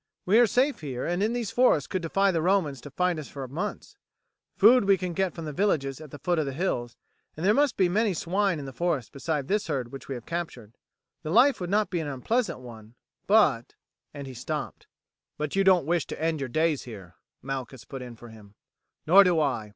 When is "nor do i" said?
19.05-19.69